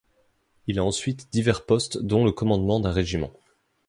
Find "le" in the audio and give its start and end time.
2.25-2.31